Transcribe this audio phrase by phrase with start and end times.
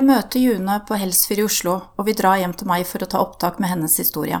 [0.00, 3.08] Jeg møter June på Helsfyr i Oslo, og vi drar hjem til meg for å
[3.12, 4.38] ta opptak med hennes historie.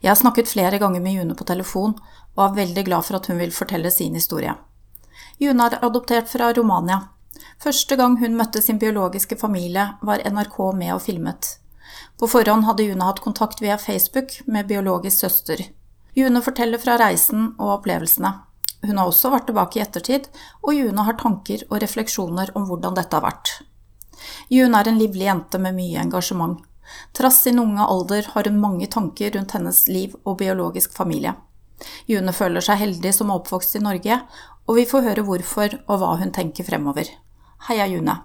[0.00, 1.92] Jeg har snakket flere ganger med June på telefon,
[2.32, 4.54] og er veldig glad for at hun vil fortelle sin historie.
[5.36, 6.96] June er adoptert fra Romania.
[7.60, 11.58] Første gang hun møtte sin biologiske familie, var NRK med og filmet.
[12.16, 15.66] På forhånd hadde June hatt kontakt via Facebook med biologisk søster.
[16.16, 18.38] June forteller fra reisen og opplevelsene.
[18.80, 20.32] Hun har også vært tilbake i ettertid,
[20.64, 23.60] og June har tanker og refleksjoner om hvordan dette har vært.
[24.48, 26.58] June er en livlig jente med mye engasjement.
[27.12, 31.34] Trass sin unge alder har hun mange tanker rundt hennes liv og biologisk familie.
[32.10, 34.18] June føler seg heldig som er oppvokst i Norge,
[34.66, 37.08] og vi får høre hvorfor og hva hun tenker fremover.
[37.68, 38.16] Heia June.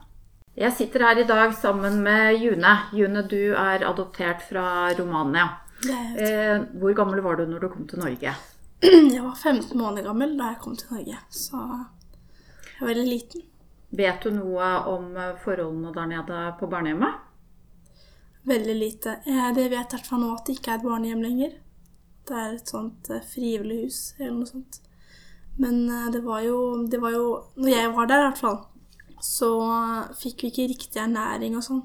[0.55, 2.73] Jeg sitter her i dag sammen med June.
[2.95, 5.49] June, du er adoptert fra Romania.
[5.85, 8.35] Eh, hvor gammel var du når du kom til Norge?
[9.15, 13.43] Jeg var 15 måneder gammel da jeg kom til Norge, så jeg var veldig liten.
[13.95, 15.11] Vet du noe om
[15.43, 17.21] forholdene der nede på barnehjemmet?
[18.45, 19.09] Veldig lite.
[19.25, 21.55] Eh, Det vet i hvert fall nå at det ikke er et barnehjem lenger.
[22.27, 24.79] Det er et sånt eh, frivillig hus eller noe sånt.
[25.57, 26.59] Men eh, det var jo,
[26.91, 28.59] det var jo Når jeg var der, i hvert fall,
[29.21, 29.49] så
[30.19, 31.83] fikk vi ikke riktig ernæring og sånn.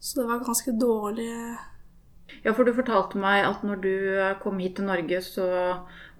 [0.00, 1.30] Så det var ganske dårlig
[2.44, 3.94] Ja, for du fortalte meg at når du
[4.42, 5.46] kom hit til Norge, så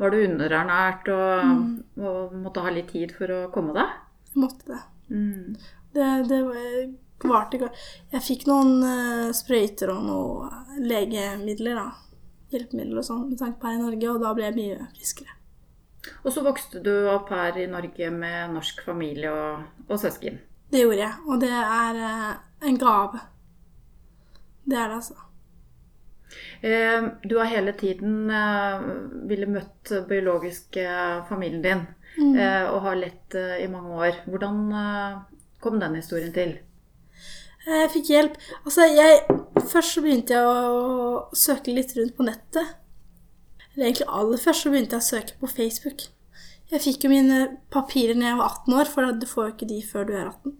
[0.01, 1.67] var du underernært og,
[2.01, 3.93] og måtte ha litt tid for å komme deg?
[4.33, 4.81] Jeg måtte det.
[5.09, 5.57] Mm.
[5.93, 6.41] Det, det
[7.27, 7.59] varte
[8.13, 11.89] Jeg fikk noen uh, sprøyter og noen legemidler, da.
[12.53, 15.35] Hjelpemidler og sånn med tanke på her i Norge, og da ble jeg mye friskere.
[16.23, 20.39] Og så vokste du opp her i Norge med norsk familie og, og søsken.
[20.71, 22.37] Det gjorde jeg, og det er uh,
[22.69, 23.25] en gave.
[24.69, 25.25] Det er det, altså.
[26.61, 28.29] Eh, du har hele tiden
[29.31, 30.85] ville møtt biologiske
[31.29, 31.85] familien din,
[32.19, 34.23] eh, og har lett eh, i mange år.
[34.27, 35.19] Hvordan eh,
[35.63, 36.57] kom den historien til?
[37.69, 38.37] Jeg fikk hjelp.
[38.65, 39.23] Altså, jeg
[39.69, 42.77] Først så begynte jeg å søke litt rundt på nettet.
[43.75, 46.07] Eller egentlig aller først så begynte jeg å søke på Facebook.
[46.73, 47.41] Jeg fikk jo mine
[47.75, 50.31] papirer når jeg var 18 år, for du får jo ikke de før du er
[50.31, 50.55] 18.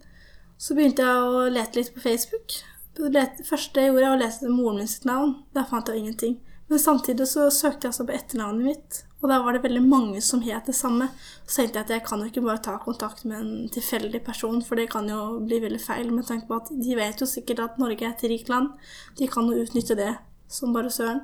[0.59, 2.59] Så begynte jeg å lete litt på Facebook.
[2.99, 5.35] Det første jeg gjorde, var å lese moren min sitt navn.
[5.55, 6.39] Der fant jeg ingenting.
[6.69, 10.21] Men samtidig så søkte jeg altså på etternavnet mitt, og der var det veldig mange
[10.21, 11.07] som het det samme.
[11.47, 14.61] Så tenkte jeg at jeg kan jo ikke bare ta kontakt med en tilfeldig person,
[14.63, 17.63] for det kan jo bli veldig feil med tanke på at de vet jo sikkert
[17.63, 18.69] at Norge er et rikt land.
[19.17, 20.13] De kan jo utnytte det
[20.47, 21.23] som bare søren.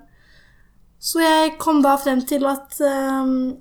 [1.00, 3.54] Så jeg kom da frem til at um,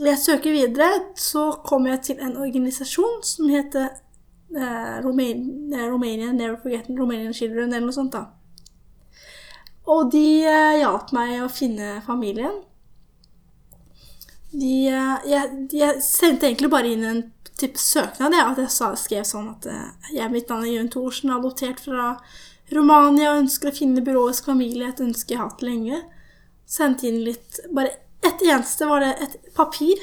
[0.00, 3.86] jeg søker videre, så kom jeg til en organisasjon som heter
[4.56, 8.18] uh, Roman Romania Never Forget Romanian Children, eller noe sånt.
[8.18, 8.39] da.
[9.88, 12.60] Og de eh, hjalp meg å finne familien.
[14.50, 17.22] De, eh, jeg, jeg sendte egentlig bare inn en
[17.60, 18.34] type søknad.
[18.34, 21.82] jeg, at jeg sa, skrev sånn at eh, jeg mitt navn er Jørn Thorsen, adoptert
[21.84, 22.12] fra
[22.74, 24.90] Romania og ønsker å finne byråets familie.
[24.90, 26.02] Et ønske jeg har hatt lenge.
[26.70, 30.00] Sendte inn litt Bare ett eneste var det et papir.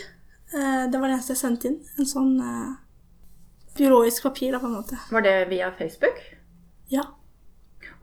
[0.53, 1.79] Eh, det var det eneste jeg sendte inn.
[1.99, 2.33] En sånn
[3.77, 4.97] biologisk papir, da, på en måte.
[5.13, 6.17] Var det via Facebook?
[6.89, 7.03] Ja.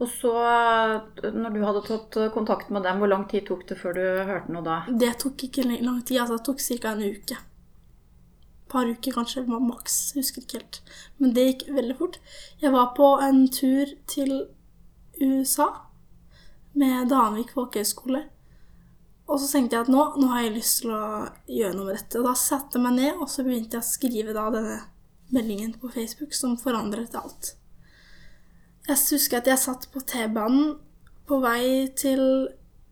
[0.03, 0.33] Og så,
[1.23, 4.55] når du hadde tatt kontakt med dem, hvor lang tid tok det før du hørte
[4.55, 4.81] noe da?
[4.91, 6.19] Det tok ikke lang tid.
[6.25, 6.93] altså Det tok ca.
[6.93, 7.39] en uke.
[7.39, 9.99] Et par uker kanskje, var maks.
[10.17, 10.81] Husker ikke helt.
[11.23, 12.21] Men det gikk veldig fort.
[12.61, 14.35] Jeg var på en tur til
[15.23, 15.69] USA
[16.75, 18.25] med Danvik folkehøgskole.
[19.31, 21.05] Og så tenkte jeg at nå, nå har jeg lyst til å
[21.49, 22.19] gjøre noe med dette.
[22.19, 24.81] Og da satte jeg meg ned, og så begynte jeg å skrive da denne
[25.33, 27.55] meldingen på Facebook som forandret alt.
[28.85, 30.75] Jeg husker at jeg satt på T-banen
[31.25, 32.21] på vei til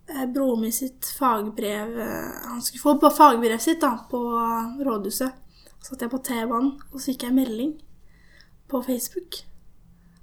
[0.09, 4.21] eh, broren min sitt fagbrev eh, Han skulle få på fagbrevet sitt da, på
[4.87, 5.41] rådhuset.
[5.83, 7.75] Så satt jeg på T-banen, og så fikk jeg melding
[8.71, 9.43] på Facebook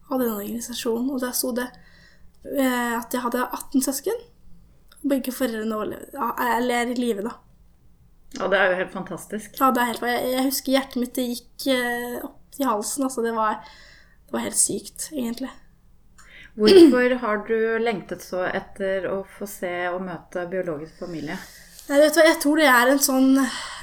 [0.09, 1.11] av denne organisasjonen.
[1.13, 4.25] Og der sto det eh, at jeg hadde 18 søsken.
[4.99, 7.37] Og begge foreldrene er i live, da.
[8.37, 9.55] Ja, det er jo helt fantastisk.
[9.59, 13.07] Ja, det er helt, jeg, jeg husker hjertet mitt det gikk eh, opp i halsen.
[13.07, 13.63] Altså, det var,
[14.27, 15.49] det var helt sykt, egentlig.
[16.59, 21.37] Hvorfor har du lengtet så etter å få se og møte biologisk familie?
[21.89, 23.39] Jeg, vet Jeg tror det er en sånn,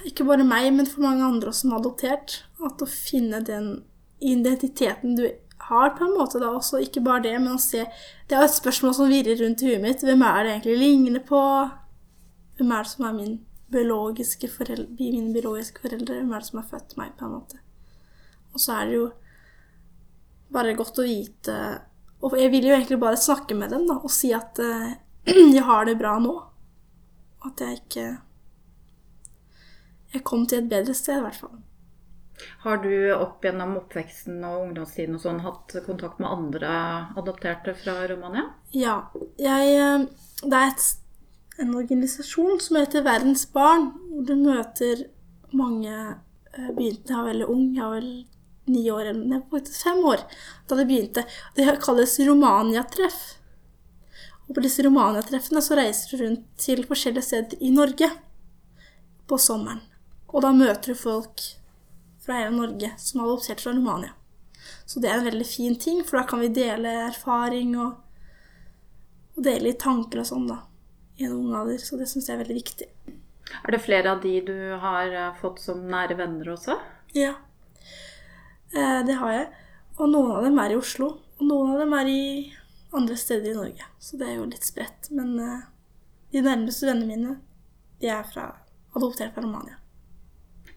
[0.06, 3.70] ikke bare meg, men for mange andre som har adoptert, at å finne den
[4.20, 5.25] identiteten du
[5.67, 7.87] har, på en måte, da også, ikke bare det, men å se
[8.28, 10.05] Det er et spørsmål som virrer rundt i huet mitt.
[10.05, 11.43] Hvem er det egentlig ligner på?
[12.61, 13.37] Hvem er det som er min
[13.72, 16.20] biologiske foreldre, mine biologiske foreldre?
[16.20, 17.61] Hvem er det som har født meg, på en måte?
[18.52, 19.06] Og så er det jo
[20.52, 21.56] bare godt å vite
[22.26, 24.94] Og jeg vil jo egentlig bare snakke med dem da, og si at uh,
[25.56, 26.34] jeg har det bra nå.
[27.46, 28.06] At jeg ikke
[30.14, 31.58] Jeg kom til et bedre sted, i hvert fall.
[32.64, 36.70] Har du opp gjennom oppveksten og ungdomstiden og sånn hatt kontakt med andre
[37.17, 38.46] adopterte fra Romania?
[38.76, 38.96] Ja.
[39.40, 40.06] Jeg, eh,
[40.43, 40.87] det er et,
[41.62, 45.06] en organisasjon som heter Verdens barn, hvor du møter
[45.56, 48.11] mange eh, Begynte jeg var veldig ung, jeg var vel
[48.70, 50.22] ni år, eller nei, faktisk fem år
[50.68, 51.26] da det begynte.
[51.56, 53.20] Det kalles Romania-treff.
[54.46, 58.10] Og på disse Romania-treffene så reiser du rundt til forskjellige steder i Norge
[59.26, 59.82] på sommeren.
[60.30, 61.42] Og da møter du folk
[62.22, 64.14] fra hele Norge som har adoptert fra Romania.
[64.86, 67.98] Så det er en veldig fin ting, for da kan vi dele erfaring og,
[69.36, 70.60] og dele litt tanker og sånn, da.
[71.16, 71.78] I en ung alder.
[71.82, 72.88] Så det syns jeg er veldig viktig.
[73.62, 76.76] Er det flere av de du har eh, fått som nære venner også?
[77.16, 77.36] Ja.
[78.74, 79.46] Eh, det har jeg.
[79.96, 81.12] Og noen av dem er i Oslo.
[81.38, 82.22] Og noen av dem er i
[82.96, 83.88] andre steder i Norge.
[84.02, 85.10] Så det er jo litt spredt.
[85.16, 85.66] Men eh,
[86.34, 87.36] de nærmeste vennene mine,
[88.02, 88.50] de er fra,
[88.96, 89.78] adoptert fra Romania.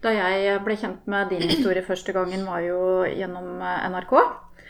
[0.00, 4.14] Da jeg ble kjent med din historie første gangen, var jo gjennom eh, NRK.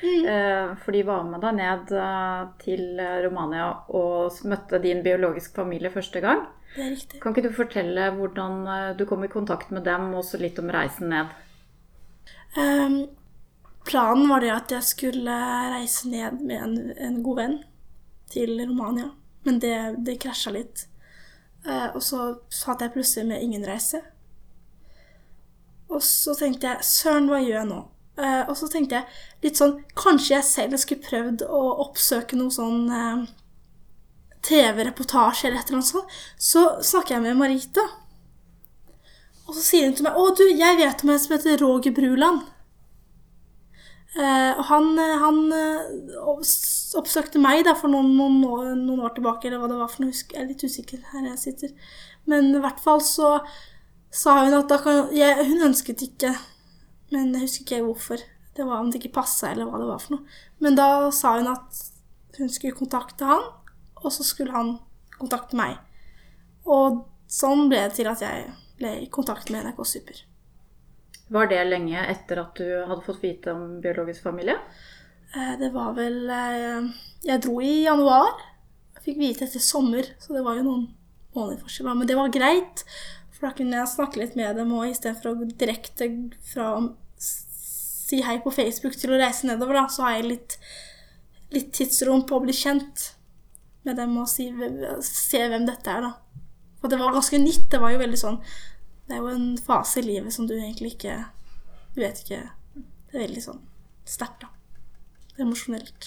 [0.00, 0.76] Mm.
[0.81, 1.90] For de var med deg ned
[2.62, 6.46] til Romania og møtte din biologiske familie første gang.
[6.73, 7.20] Det er riktig.
[7.20, 10.73] Kan ikke du fortelle hvordan du kom i kontakt med dem, og også litt om
[10.73, 11.34] reisen ned?
[12.56, 13.06] Um,
[13.87, 15.35] planen var det at jeg skulle
[15.75, 17.58] reise ned med en, en god venn
[18.31, 19.11] til Romania.
[19.47, 19.76] Men det,
[20.06, 20.87] det krasja litt.
[21.67, 24.02] Uh, og så satt jeg plutselig med ingen reise.
[25.91, 27.81] Og så tenkte jeg søren, hva gjør jeg nå?
[28.20, 32.52] Uh, og så tenkte jeg litt sånn Kanskje jeg selv skulle prøvd å oppsøke noe
[32.52, 33.23] sånn uh,
[34.44, 36.19] TV-reportasje eller et eller annet sånt.
[36.37, 37.87] Så snakker jeg med Marita.
[39.50, 41.91] Og så sier hun til meg 'Å, du, jeg vet om en som heter Roger
[41.91, 42.44] Bruland'.
[44.14, 45.41] Eh, og han, han
[46.99, 50.05] oppsøkte meg da for noen, noen, år, noen, år, tilbake, eller hva det var for
[50.05, 50.14] noe.
[50.14, 51.75] Jeg er litt usikker her jeg sitter.
[52.31, 53.32] Men i hvert fall så
[54.14, 56.31] sa hun at kan jeg, Hun ønsket ikke,
[57.11, 58.23] men jeg husker ikke hvorfor.
[58.55, 60.41] Det var om det ikke passa, eller hva det var for noe.
[60.62, 61.85] Men da sa hun at
[62.38, 63.50] hun skulle kontakte han,
[63.99, 64.76] og så skulle han
[65.19, 65.79] kontakte meg.
[66.70, 68.50] Og sånn ble det til at jeg
[68.81, 70.23] ble i kontakt med NRK Super.
[71.31, 74.56] Var det lenge etter at du hadde fått vite om biologisk familie?
[75.37, 76.88] Eh, det var vel eh,
[77.23, 78.41] Jeg dro i januar.
[78.97, 80.88] Jeg fikk vite etter sommer, så det var jo noen
[81.37, 81.93] måneder forskjell.
[81.94, 82.82] Men det var greit,
[83.31, 86.11] for da kunne jeg snakke litt med dem, og istedenfor å gå direkte
[86.50, 86.83] fra å
[87.21, 90.59] si hei på Facebook til å reise nedover, da, så har jeg litt,
[91.55, 93.12] litt tidsrom på å bli kjent
[93.87, 94.50] med dem og si,
[95.06, 96.17] se hvem dette er, da.
[96.81, 97.71] For det var ganske nytt.
[97.71, 98.38] Det var jo veldig sånn
[99.06, 101.17] Det er jo en fase i livet som du egentlig ikke
[101.94, 102.41] Du vet ikke
[103.11, 103.61] Det er veldig sånn
[104.11, 104.49] sterkt, da.
[105.41, 106.06] Emosjonelt.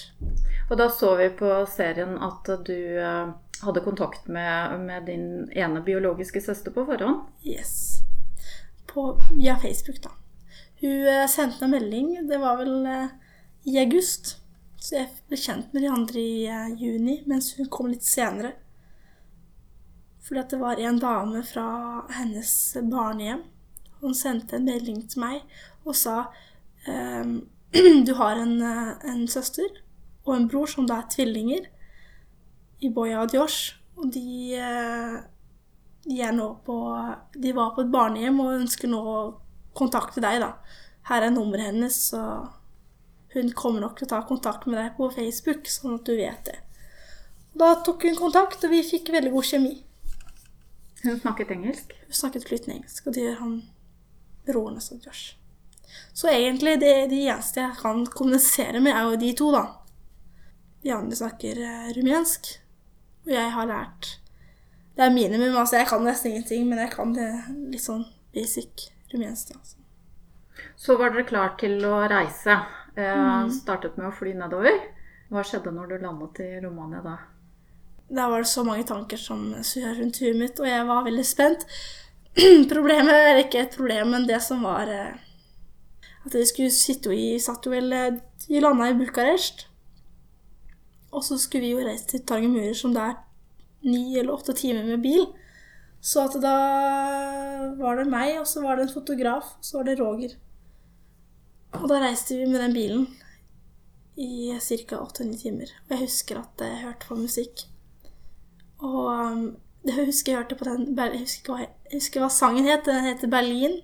[0.68, 3.30] Og da så vi på serien at du eh,
[3.64, 7.22] hadde kontakt med, med, din ene biologiske søster på forhånd?
[7.48, 8.02] Yes.
[8.90, 10.12] På, via Facebook, da.
[10.82, 13.08] Hun uh, sendte en melding, det var vel uh,
[13.64, 14.34] i august.
[14.76, 18.52] Så jeg ble kjent med de andre i juni, mens hun kom litt senere.
[20.24, 21.66] Fordi at det var en dame fra
[22.16, 22.50] hennes
[22.90, 23.44] barnehjem.
[24.00, 25.42] Hun sendte en melding til meg
[25.84, 26.24] og sa
[26.88, 27.42] ehm,
[28.06, 29.82] du har en, en søster
[30.24, 31.68] og en bror som da er tvillinger
[32.84, 33.76] i Boya og Josh.
[33.96, 35.16] Og de, eh,
[36.04, 36.76] de, er nå på
[37.34, 39.18] De var på et barnehjem og ønsker nå å
[39.76, 40.54] kontakte deg, da.
[41.08, 42.20] Her er nummeret hennes, så
[43.34, 46.46] hun kommer nok til å ta kontakt med deg på Facebook, sånn at du vet
[46.46, 46.60] det.
[47.54, 49.74] Da tok hun kontakt, og vi fikk veldig god kjemi.
[51.04, 51.94] Hun snakket engelsk?
[52.08, 53.56] Hun snakket flytende engelsk, og det gjør han
[54.48, 55.36] broren også, og Josh.
[56.14, 59.64] Så egentlig det, de eneste jeg kan kommunisere med, er jo de to, da.
[60.84, 62.50] De andre snakker uh, rumensk.
[63.24, 64.18] Og jeg har lært
[64.96, 65.76] Det er minimum, altså.
[65.76, 67.30] Jeg kan nesten ingenting, men jeg kan det
[67.72, 69.54] litt sånn basic rumensk.
[69.56, 69.80] Altså.
[70.76, 72.60] Så var dere klar til å reise.
[72.94, 73.50] Eh, mm.
[73.56, 74.76] Startet med å fly nedover.
[75.32, 77.16] Hva skjedde når du landet i Romania da?
[78.08, 81.24] Da var det så mange tanker som surra rundt huet mitt, og jeg var veldig
[81.26, 81.64] spent.
[82.74, 85.14] Problemet er ikke et problem, men det som var eh,
[86.26, 89.68] At vi skulle sitte i Satt jo vel Vi eh, landa i Bucharest.
[91.14, 93.20] Og så skulle vi jo reise til Tangemurer, som det er
[93.86, 95.28] ni eller åtte timer med bil.
[96.04, 96.56] Så at da
[97.78, 100.34] var det meg, og så var det en fotograf, og så var det Roger.
[101.78, 103.06] Og da reiste vi med den bilen
[104.20, 104.98] i ca.
[104.98, 105.70] åtte-ni timer.
[105.86, 107.64] Og jeg husker at jeg hørte på musikk.
[108.84, 109.42] Og um,
[109.88, 112.86] jeg husker jeg hørte på den Jeg husker, hva, jeg husker hva sangen het.
[112.88, 113.80] Den heter Berlin.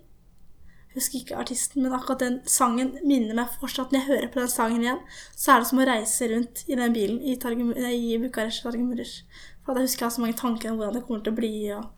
[0.91, 4.41] Jeg husker ikke artisten, men akkurat den sangen minner meg fortsatt Når jeg hører på
[4.41, 5.05] den sangen igjen,
[5.39, 9.21] så er det som å reise rundt i den bilen i, Targum, i Bucharest Targumurish.
[9.63, 11.55] For da husker jeg så mange tanker om hvordan det kommer til å bli.
[11.77, 11.89] og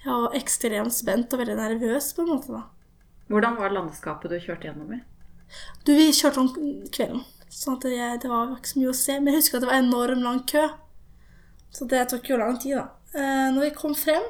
[0.00, 2.54] jeg var ekstremt spent og veldig nervøs, på en måte.
[2.56, 2.62] da.
[3.28, 5.02] Hvordan var landskapet du kjørte gjennom i?
[5.84, 6.48] Du, vi kjørte om
[6.94, 7.20] kvelden,
[7.52, 7.84] sånn at
[8.22, 9.18] det var ikke så mye å se.
[9.18, 10.64] Men jeg husker at det var enorm lang kø.
[11.70, 12.88] Så det tok jo lang tid, da.
[13.14, 14.26] Eh, når vi kom frem,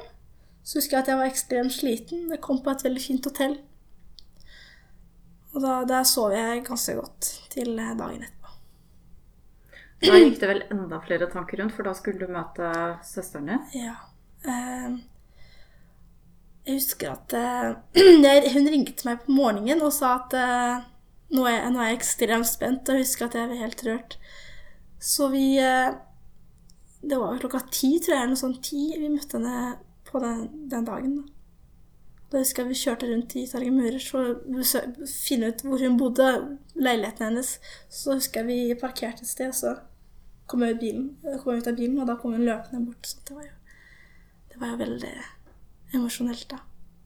[0.63, 2.27] så husker jeg at jeg var ekstremt sliten.
[2.29, 3.57] Jeg kom på et veldig fint hotell.
[5.51, 8.37] Og da, der sov jeg ganske godt til eh, dagen etterpå.
[10.01, 12.69] Da gikk det vel enda flere tanker rundt, for da skulle du møte
[13.05, 13.65] søsteren din?
[13.83, 13.97] Ja.
[14.49, 15.01] Eh,
[16.65, 20.87] jeg husker at eh, hun ringte meg på morgenen og sa at eh,
[21.33, 24.17] nå, er, nå, er, jeg ekstremt spent, og jeg husker at jeg var helt rørt.
[25.01, 25.93] Så vi eh,
[27.01, 29.77] Det var klokka ti, tror jeg, eller noe sånt ti, vi møtte henne
[30.07, 31.15] på den, den dagen.
[31.21, 31.41] Da.
[32.31, 34.65] Da husker jeg vi kjørte rundt i Target Murer for å
[35.09, 36.27] finne ut hvor hun bodde,
[36.79, 37.55] leiligheten hennes.
[37.91, 39.73] Så husker jeg vi parkerte et sted, og så
[40.47, 41.09] kom jeg ut, bilen,
[41.41, 43.09] kom jeg ut av bilen, og da kom hun løpende bort.
[43.09, 43.81] Så det var jo,
[44.53, 45.15] det var jo veldig
[45.97, 46.61] emosjonelt, da.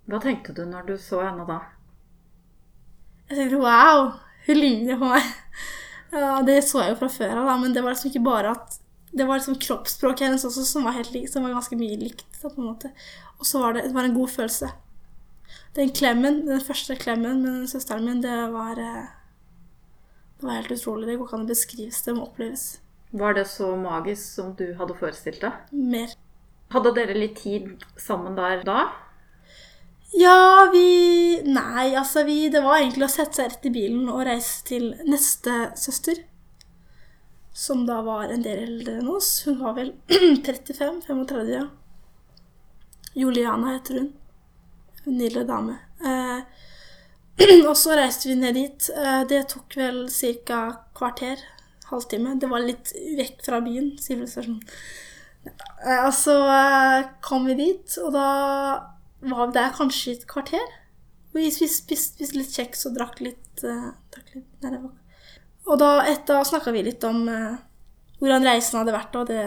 [0.06, 1.58] Hva tenkte du når du så henne da?
[3.32, 4.12] Jeg tenkte wow,
[4.46, 5.32] hun ligner på meg.
[6.16, 8.78] Ja, det så jeg jo fra før av, men det var liksom ikke bare at
[9.15, 12.25] det var liksom kroppsspråket hennes også som var, helt som var ganske mye likt.
[12.43, 14.72] Og så var det, det var en god følelse.
[15.75, 19.07] Den klemmen, den første klemmen med søsteren min, det var eh,
[20.39, 21.07] Det var helt utrolig.
[21.07, 22.01] Det går ikke an å beskrives.
[22.03, 22.65] Det må oppleves.
[23.15, 25.72] Var det så magisk som du hadde forestilt deg?
[25.72, 26.12] Mer.
[26.75, 28.89] Hadde dere litt tid sammen der da?
[30.15, 34.25] Ja, vi Nei, altså vi Det var egentlig å sette seg rett i bilen og
[34.27, 36.24] reise til neste søster
[37.56, 39.30] som da var en del eldre enn oss.
[39.48, 39.94] Hun var vel
[40.44, 41.64] 35-35, ja.
[43.16, 44.10] Juliana heter hun.
[45.06, 45.78] En nydelig dame.
[46.04, 46.42] Eh,
[47.70, 48.90] og så reiste vi ned dit.
[48.92, 50.02] Eh, det tok vel
[50.44, 50.60] ca.
[51.00, 51.46] kvarter.
[51.88, 52.36] Halvtime.
[52.42, 54.60] Det var litt vekk fra byen, sivilisasjonen.
[55.48, 58.28] Eh, og så eh, kom vi dit, og da
[59.32, 60.76] var der kanskje et kvarter.
[61.32, 64.92] Vi spiste, spiste litt kjeks og drakk litt, uh, drakk litt Nei, det var
[65.65, 67.55] og da, etter, snakka vi litt om eh,
[68.22, 69.43] hvordan reisen hadde vært, og det,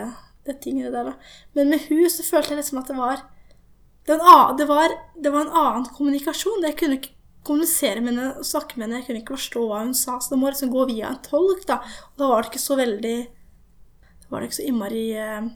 [0.46, 1.12] det tingene der.
[1.12, 1.34] Da.
[1.58, 3.26] Men med hun så følte jeg liksom at det var
[4.08, 6.64] det var, det var, det var en annen kommunikasjon.
[6.64, 7.12] Jeg kunne ikke
[7.44, 9.00] kommunisere med henne og snakke med henne.
[9.02, 11.66] Jeg kunne ikke forstå hva hun sa, så det må liksom gå via en tolk.
[11.68, 13.18] Da Og da var det ikke så veldig
[14.22, 15.50] Da var det ikke så innmari eh,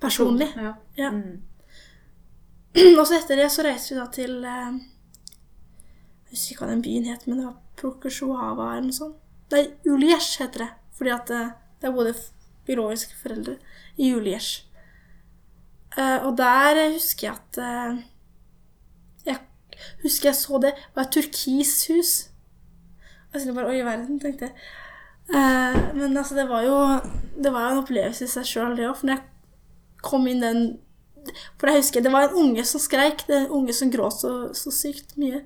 [0.00, 0.48] personlig.
[0.56, 0.72] Ja.
[0.96, 1.10] ja.
[1.12, 1.44] Mm.
[3.00, 4.80] Og så etter det så reiste vi da til eh,
[6.24, 9.20] Jeg husker ikke hva den byen het, men det var Prokosjova eller noe sånt.
[9.52, 10.70] Nei, Juliesh heter det.
[10.96, 11.42] Fordi at det,
[11.80, 12.14] det er både
[12.66, 13.56] biologiske foreldre
[13.96, 14.64] i Juliesh.
[15.96, 17.98] Uh, og der husker jeg at uh,
[19.26, 19.38] Jeg
[20.02, 20.72] husker jeg så det.
[20.74, 22.12] Det var et turkishus.
[23.32, 24.54] Jeg tenkte bare Oi, verden, tenkte jeg.
[25.94, 26.76] Men altså, det var jo
[27.42, 28.96] Det var en opplevelse i seg sjøl, det òg.
[28.98, 30.60] For når jeg kom inn den
[31.58, 33.26] For jeg husker det var en unge som skreik.
[33.26, 35.42] Det en unge som gråt så, så sykt mye.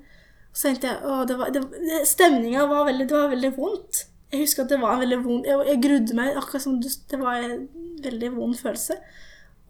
[0.53, 1.63] Så tenkte jeg å, det var, det,
[2.09, 4.05] Stemninga var veldig, det var veldig vondt.
[4.31, 7.19] Jeg husker at det var en veldig vond Jeg, jeg grudde meg, akkurat som det
[7.19, 7.65] var en
[8.05, 8.99] veldig vond følelse.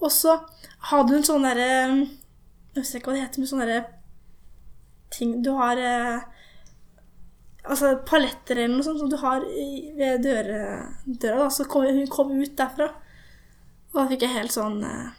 [0.00, 0.36] Og så
[0.90, 3.88] hadde hun sånn derre Jeg husker ikke hva det heter, men sånne derre
[5.10, 6.20] ting Du har eh,
[7.60, 10.60] Altså paletter eller noe sånt som du har ved døre,
[11.04, 11.42] døra.
[11.42, 11.48] Da.
[11.52, 12.86] Så kom, hun kom ut derfra.
[13.92, 15.10] Og da fikk jeg helt sånn eh,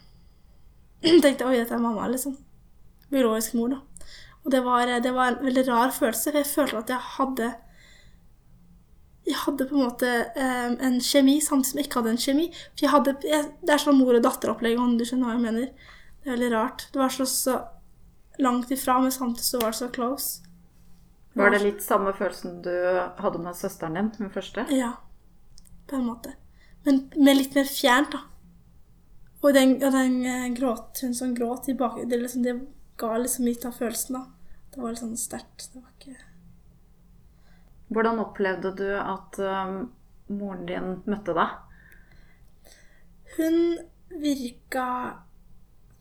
[1.21, 2.33] Tenkte oi, dette er mamma, liksom.
[3.13, 3.90] Biologisk mor, da.
[4.45, 7.51] Og det var, det var, en veldig rar følelse, for jeg følte at jeg hadde
[9.27, 12.47] Jeg hadde på en måte um, en kjemi samtidig som jeg ikke hadde en kjemi.
[12.71, 15.43] For jeg hadde, jeg, Det er sånn mor og datter-opplegg, om du skjønner hva jeg
[15.43, 15.91] mener.
[16.21, 16.87] Det er veldig rart.
[16.93, 17.59] Det var så, så
[18.41, 20.49] langt ifra, men samtidig så var det så close.
[21.37, 22.73] Var det litt samme følelsen du
[23.21, 24.65] hadde med søsteren din, hun første?
[24.73, 24.95] Ja,
[25.87, 26.33] på en måte.
[26.83, 28.25] Men med litt mer fjernt, da.
[29.41, 32.01] Og den, og den uh, gråt, hun som gråt i bak...
[32.09, 32.57] Det, liksom, det
[33.01, 34.25] ga liksom litt av følelsen, da.
[34.71, 35.71] Det var litt sånn sterkt.
[35.73, 36.19] Det var ikke
[37.91, 39.89] Hvordan opplevde du at um,
[40.31, 41.57] moren din møtte deg?
[43.35, 43.57] Hun
[44.21, 44.85] virka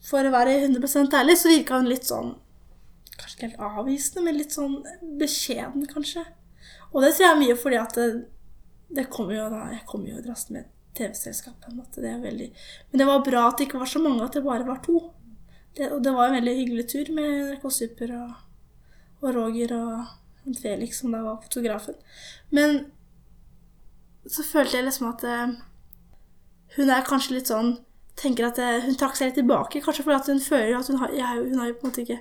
[0.03, 2.37] For å være 100 ærlig, så virka hun litt sånn
[3.17, 4.79] Kanskje ikke helt avvisende, men litt sånn
[5.21, 6.23] beskjeden, kanskje.
[6.95, 8.07] Og det tror jeg mye fordi at det,
[8.97, 12.01] det kommer jo da Jeg kommer jo raskt med TV-selskap, på en måte.
[12.03, 12.49] Det veldig
[12.91, 15.03] Men det var bra at det ikke var så mange, at det bare var to.
[15.77, 18.33] Det, og det var en veldig hyggelig tur med NRK Super og,
[19.23, 21.95] og Roger og Felix, som da var fotografen.
[22.51, 22.81] Men
[24.27, 25.55] så følte jeg liksom at uh,
[26.77, 27.79] hun er kanskje litt sånn
[28.21, 31.15] tenker at uh, Hun trakk seg litt tilbake, kanskje fordi hun føler at hun har,
[31.15, 32.21] jeg, hun har jo på en måte ikke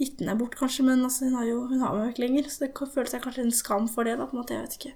[0.00, 2.50] gitt henne bort, kanskje, men altså, hun har jo hun har meg ikke lenger.
[2.50, 4.56] Så det føles jeg kanskje en skam for det, da, på en måte.
[4.56, 4.94] Jeg vet ikke.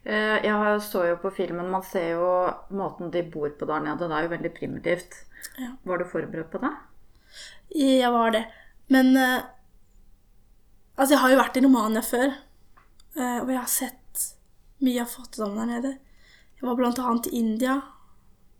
[0.00, 2.28] Eh, jeg så jo på filmen, man ser jo
[2.72, 4.08] måten de bor på der nede.
[4.08, 5.18] Det er jo veldig primitivt.
[5.60, 5.74] Ja.
[5.84, 6.72] Var du forberedt på det?
[7.76, 8.44] Jeg var det.
[8.90, 9.40] Men uh,
[11.00, 12.32] Altså, jeg har jo vært i Romania før,
[13.16, 14.24] eh, og jeg har sett
[14.84, 15.92] mye av fattigdommen der nede.
[16.58, 17.78] Jeg var blant annet i India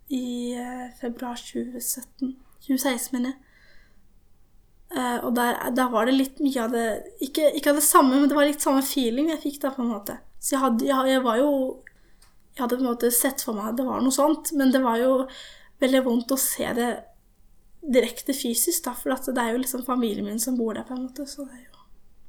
[0.08, 2.30] i eh, februar 2017.
[2.64, 3.46] 2016, mener jeg.
[4.90, 6.86] Uh, og der, der var det litt mye av det
[7.22, 9.84] ikke, ikke av det samme, men det var litt samme feeling jeg fikk der, på
[9.84, 10.16] en måte.
[10.40, 11.52] Så jeg, hadde, jeg, jeg var jo
[12.56, 14.80] Jeg hadde på en måte sett for meg at det var noe sånt, men det
[14.82, 15.12] var jo
[15.80, 16.88] veldig vondt å se det
[17.80, 21.06] direkte fysisk, da, for det er jo liksom familien min som bor der, på en
[21.06, 21.26] måte.
[21.26, 21.86] Så det er jo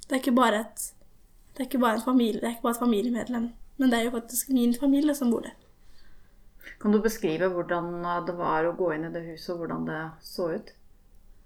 [0.08, 0.93] Det er ikke bare et
[1.53, 4.03] Det er ikke bare en familie, det er ikke bare et familiemedlem, men det er
[4.03, 5.55] jo faktisk min familie som bor der.
[6.81, 7.91] Kan du beskrive hvordan
[8.25, 10.72] det var å gå inn i det huset, og hvordan det så ut?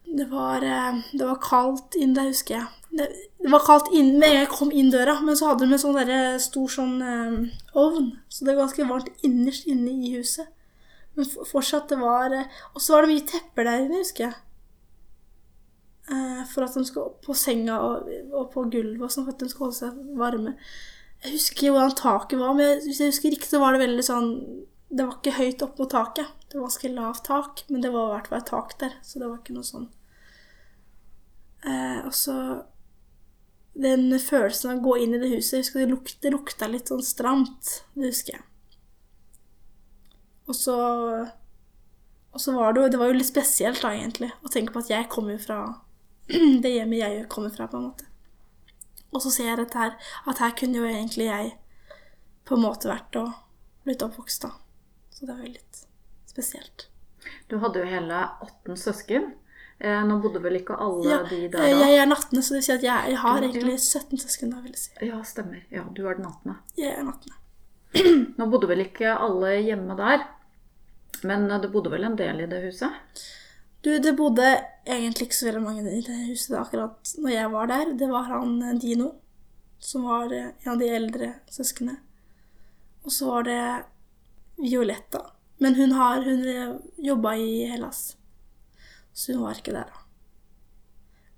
[0.05, 2.67] Det var, eh, det var kaldt inn der, husker jeg.
[2.95, 3.07] Det,
[3.41, 5.73] det var kaldt inn med en gang jeg kom inn døra, men så hadde de
[5.73, 7.39] en sånn der, eh, stor sånn um,
[7.73, 10.51] ovn, så det var ganske varmt innerst inne i huset.
[11.15, 12.33] Men fortsatt, det var
[12.73, 14.35] Og så var det mye tepper der inne, husker jeg.
[16.05, 19.41] Uh, for at de skulle opp på senga og, og på gulvet sånn, for at
[19.41, 20.53] de skulle holde seg varme.
[21.23, 24.31] Jeg husker hvordan taket var, men hvis jeg husker riktig, så var det veldig sånn
[24.95, 26.29] Det var ikke høyt opp mot taket.
[26.45, 29.19] Det var ganske lavt tak, men det var i hvert fall et tak der, så
[29.19, 29.87] det var ikke noe sånn.
[31.65, 32.35] Eh, og så
[33.73, 36.69] Den følelsen av å gå inn i det huset Jeg husker det, luk, det lukta
[36.69, 37.79] litt sånn stramt.
[37.97, 38.45] Det husker jeg.
[40.45, 40.77] Og så
[42.35, 44.83] Og så var det jo Det var jo litt spesielt, da, egentlig, å tenke på
[44.83, 45.59] at jeg kommer fra
[46.63, 48.09] det hjemmet jeg kommer fra, på en måte.
[49.13, 49.95] Og så ser jeg dette her,
[50.27, 51.53] at her kunne jo egentlig jeg
[52.45, 53.31] på en måte vært og
[53.85, 54.51] blitt oppvokst, da.
[55.13, 55.81] Så det var jo litt
[56.27, 56.89] spesielt.
[57.47, 59.31] Du hadde jo hele 18 søsken.
[59.77, 61.65] Eh, nå bodde vel ikke alle ja, de der da?
[61.67, 64.61] Jeg er 18., så det vil si at jeg, jeg har egentlig 17 søsken, da,
[64.63, 64.93] vil jeg si.
[65.03, 65.65] Ja, stemmer.
[65.73, 66.55] Ja, du er den 18.
[66.79, 68.35] Jeg er 18.
[68.39, 70.25] Nå bodde vel ikke alle hjemme der?
[71.23, 73.23] Men det bodde vel en del i det huset?
[73.85, 74.47] Du, det bodde
[74.85, 77.91] egentlig ikke så veldig mange i det huset akkurat når jeg var der.
[77.99, 79.11] Det var han eh, Dino,
[79.77, 81.99] som var eh, en av de eldre søsknene.
[83.05, 83.59] Og så var det
[84.57, 85.21] Violetta.
[85.61, 88.17] Men hun har hun eh, jobba i Hellas,
[89.13, 90.04] så hun var ikke der, da.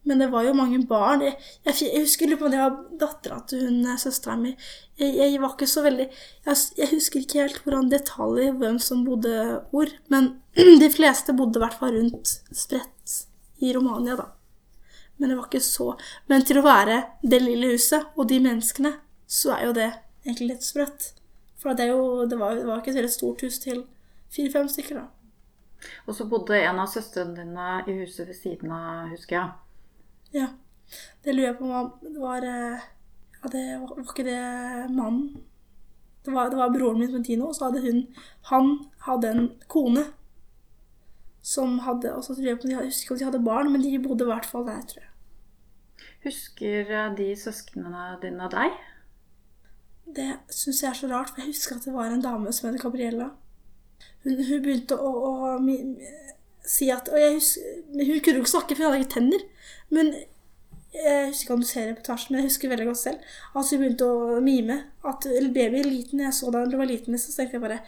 [0.07, 1.23] Men det var jo mange barn.
[1.25, 1.35] Jeg,
[1.67, 4.53] jeg, jeg husker på det var dattera til hun eh, søstera mi.
[4.99, 9.33] Jeg, jeg, var ikke så veldig jeg, husker ikke helt hvordan detaljer hvem som bodde
[9.73, 9.91] hvor.
[10.13, 10.37] Men
[10.83, 13.17] de fleste bodde i hvert fall rundt spredt
[13.59, 14.29] i Romania, da.
[15.17, 15.95] Men det var ikke så
[16.29, 18.93] Men til å være det lille huset og de menneskene,
[19.27, 19.91] så er jo det
[20.23, 21.11] egentlig litt sprøtt.
[21.57, 23.83] For det, jo, det, var, det var ikke et veldig stort hus til
[24.31, 25.07] fire-fem stykker, da.
[26.07, 29.55] Og så bodde en av søstrene dine i huset ved siden av, husker jeg.
[30.33, 30.47] Ja.
[31.23, 32.85] Det lurer jeg på om det var eh,
[33.37, 34.41] Ja, det var, var ikke det
[34.95, 35.43] mannen
[36.27, 38.01] det var, det var, broren min som Tino, og så hadde hun
[38.51, 38.71] Han
[39.05, 40.03] hadde en kone
[41.47, 43.99] som hadde og så tror Jeg jeg husker ikke om de hadde barn, men de
[44.03, 45.13] bodde i hvert fall der, tror jeg.
[46.25, 48.75] Husker eh, de søsknene dine deg?
[50.17, 52.67] Det syns jeg er så rart, for jeg husker at det var en dame som
[52.69, 53.29] het Gabriella.
[54.23, 55.55] Hun, hun begynte å, å
[56.67, 57.63] si at Og husker,
[57.95, 59.45] hun kunne jo ikke snakke, for hun hadde ikke tenner.
[59.93, 60.11] Men
[60.97, 63.81] jeg husker ikke om du ser reportasjen, men jeg husker veldig godt selv at hun
[63.81, 64.77] begynte å mime.
[65.07, 66.23] At baby er liten.
[66.23, 67.81] Jeg så da hun var liten, så tenkte jeg bare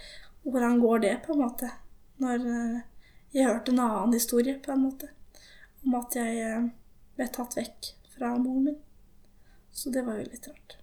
[0.43, 1.67] Hvordan går det, på en måte?
[2.23, 2.77] Når eh,
[3.35, 5.09] jeg hørte en annen historie, på en måte.
[5.83, 6.69] Om at jeg eh,
[7.17, 8.77] ble tatt vekk fra moren min.
[9.75, 10.77] Så det var jo litt rart.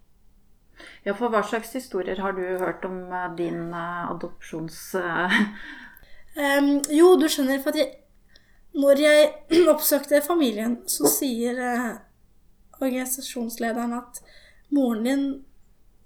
[1.06, 4.82] Ja, for hva slags historier har du hørt om eh, din adopsjons...
[6.36, 7.94] um, jo, du skjønner, for at jeg
[8.76, 9.28] når jeg
[9.72, 11.94] oppsøkte familien, så sier uh,
[12.82, 14.20] organisasjonslederen at
[14.76, 15.24] moren din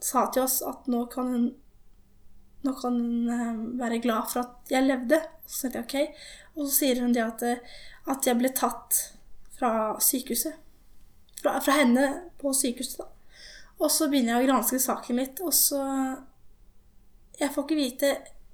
[0.00, 1.48] sa til oss at nå kan hun,
[2.66, 5.18] nå kan hun uh, være glad for at jeg levde.
[5.46, 5.96] Så sa jeg ok.
[6.54, 7.78] Og så sier hun det at, eh,
[8.10, 8.98] at jeg ble tatt
[9.58, 10.54] fra sykehuset.
[11.40, 12.04] Fra, fra, henne
[12.38, 13.08] på sykehuset, da.
[13.80, 15.80] Og så begynner jeg å granske saken litt, og så
[17.40, 18.08] Jeg får ikke vite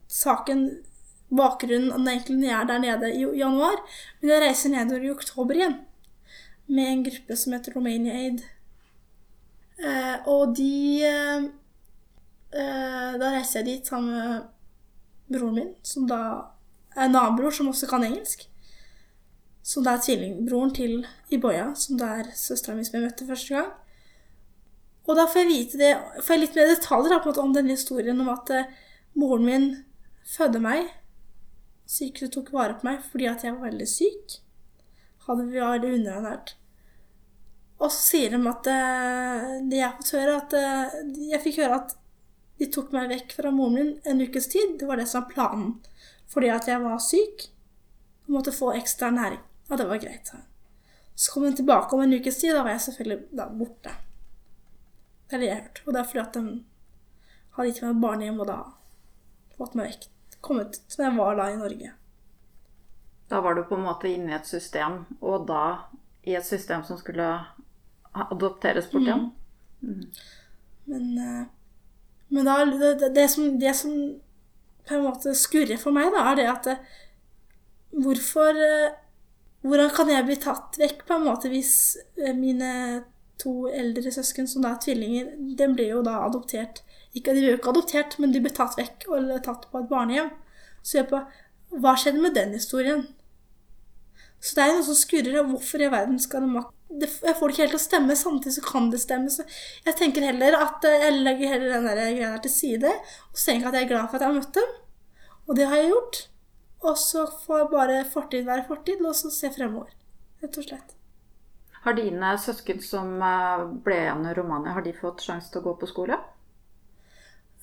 [0.07, 0.61] saken
[1.31, 3.79] bakgrunnen når egentlig jeg er der nede i januar.
[4.21, 5.79] Men jeg reiser nedover i oktober igjen
[6.67, 8.43] med en gruppe som heter Romania Aid.
[9.79, 11.47] Eh, og de eh,
[12.57, 16.21] eh, Da reiser jeg dit sammen med broren min, som da
[16.97, 18.47] er en annen bror som også kan engelsk.
[19.67, 23.55] Som da er tvillingbroren til Iboya, som det er søstera mi som jeg møtte første
[23.55, 23.73] gang.
[25.07, 28.23] Og da får jeg vite det, får jeg litt mer detaljer da, om denne historien
[28.23, 28.71] om at eh,
[29.19, 29.67] moren min
[30.27, 30.89] fødte meg
[31.87, 34.39] Sykehuset tok vare på meg fordi at jeg var veldig syk.
[35.27, 36.57] Hadde vi vært underernært.
[37.77, 38.81] Og så sier de at det
[39.71, 40.99] de jeg fått høre, at eh,
[41.33, 41.97] jeg fikk høre at
[42.57, 44.79] de tok meg vekk fra moren min en ukes tid.
[44.81, 45.75] Det var det som var planen.
[46.33, 47.51] Fordi at jeg var syk
[48.27, 49.43] og måtte få ekstra næring.
[49.69, 50.33] Ja, det var greit.
[51.15, 53.93] Så kom den tilbake om en ukes tid, da var jeg selvfølgelig da borte.
[55.29, 55.83] Det er det jeg har hørt.
[55.85, 56.43] Og det er fordi at de
[57.57, 58.59] hadde gitt meg barnehjem, og da
[59.57, 60.09] fått meg vekk.
[60.47, 61.93] Kommet som jeg var da i Norge.
[63.27, 65.63] Da var du på en måte inne i et system, og da
[66.27, 67.27] i et system som skulle
[68.15, 69.27] adopteres bort igjen?
[69.83, 70.05] Mm.
[70.87, 71.43] Men, eh,
[72.29, 73.97] men da, det, det, som, det som
[74.87, 76.95] på en måte skurrer for meg, da, er det at eh,
[77.97, 79.03] hvorfor eh,
[79.67, 81.97] Hvordan kan jeg bli tatt vekk, på en måte, hvis
[82.39, 82.69] mine
[83.41, 86.85] to eldre søsken, som da er tvillinger, de blir jo da adoptert
[87.17, 89.91] ikke, at De ble ikke adoptert, men de ble tatt vekk og tatt på et
[89.91, 90.33] barnehjem.
[90.83, 91.23] Så jeg på
[91.83, 93.07] Hva skjedde med den historien?
[94.41, 95.41] Så det er noe som skurrer.
[95.41, 96.65] Og hvorfor i verden skal de
[97.01, 99.33] det, Jeg får det ikke helt til å stemme, samtidig så kan det stemme.
[99.33, 99.47] Så
[99.87, 102.93] jeg tenker heller at eh, jeg legger heller den greia der til side,
[103.33, 104.77] og så tenker at jeg er glad for at jeg har møtt dem.
[105.47, 106.21] Og det har jeg gjort.
[106.87, 109.91] Og så får bare fortid være fortid, og så se fremover.
[110.45, 110.95] Rett og slett.
[111.87, 115.69] Har dine søsken som eh, ble igjen i Romania, har de fått sjanse til å
[115.69, 116.19] gå på skole?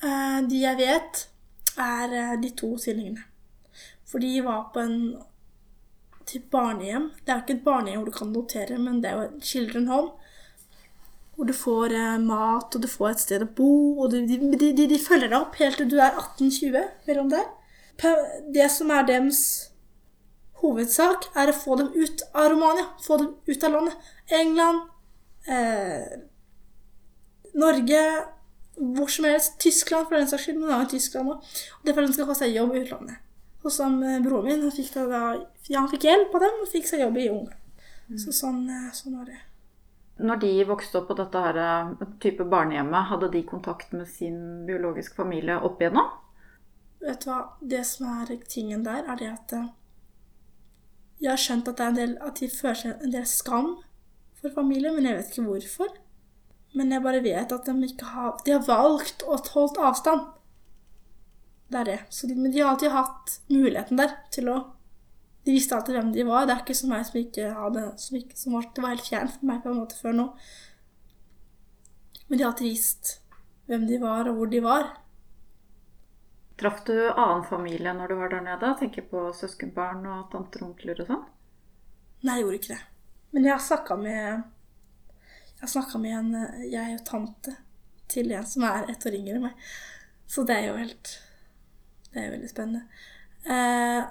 [0.03, 1.27] Eh, de jeg vet,
[1.79, 3.23] er de to tvillingene.
[4.09, 4.97] For de var på en
[6.25, 7.11] type barnehjem.
[7.25, 10.11] Det er ikke et barnehjem hvor du kan notere, men det er jo Children Home.
[11.35, 13.71] Hvor du får eh, mat, og du får et sted å bo,
[14.03, 17.47] og de, de, de, de, følger deg opp helt til du er 18-20, mellom der.
[18.53, 19.41] Det som er deres
[20.61, 22.85] hovedsak, er å få dem ut av Romania.
[23.03, 24.13] Få dem ut av landet.
[24.29, 24.85] England,
[25.47, 26.21] eh,
[27.57, 28.03] Norge,
[28.77, 29.59] hvor som helst.
[29.59, 30.59] Tyskland, for den saks skyld.
[30.59, 31.53] Men det er jo Tyskland òg.
[31.77, 33.21] Og det er for at de skal få seg jobb i utlandet.
[33.63, 35.23] Og som eh, broren min, han fikk, da,
[35.69, 37.59] ja, han fikk hjelp av dem og fikk seg jobb i Ungarn.
[38.09, 38.17] Mm.
[38.19, 39.39] Så sånn, eh, sånn, var det.
[40.23, 44.65] Når de vokste opp på dette her, eh, type barnehjemmet, hadde de kontakt med sin
[44.67, 46.11] biologiske familie opp igjennom?
[47.03, 49.55] Vet du hva, det som er tingen der, er det at
[51.23, 53.75] jeg har skjønt at, det en del, at de føler seg en del skam
[54.41, 55.93] for familien, men jeg vet ikke hvorfor.
[56.73, 60.31] Men jeg bare vet at de ikke har De har valgt å holde avstand.
[61.69, 61.99] Det er det.
[62.09, 64.57] De, men de har alltid hatt muligheten der til å
[65.43, 66.47] De visste alltid hvem de var.
[66.47, 69.09] Det er ikke som meg som ikke hadde som ikke, som var, Det var helt
[69.09, 70.27] fjernt for meg på en måte før nå.
[72.27, 73.17] Men de har alltid visst
[73.67, 74.87] hvem de var, og hvor de var.
[76.59, 78.71] Traff du annen familie når du var der nede?
[78.79, 81.23] Tenker på søskenbarn og tanter og onkler og sånn?
[82.23, 82.81] Nei, jeg gjorde ikke det.
[83.35, 84.43] Men jeg har snakka med
[85.63, 86.33] Jeg snakka med en
[86.67, 87.53] jeg og tante
[88.11, 89.69] til en som er ett år yngre enn meg.
[90.27, 91.13] Så det er jo helt
[92.13, 92.83] det er jo veldig spennende.
[93.45, 94.01] Eh,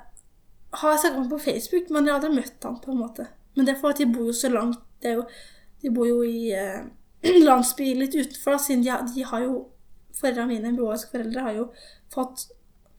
[0.81, 3.03] har jeg snakka med ham på Facebook, men jeg har aldri møtt ham på en
[3.03, 3.27] måte.
[3.55, 5.25] Men det er for at de bor jo så langt jo,
[5.83, 6.83] De bor jo i eh,
[7.49, 9.69] landsby litt utenfor, siden de, de, har jo
[10.13, 11.63] Foreldrene mine, biologiske foreldre, har jo
[12.13, 12.43] fått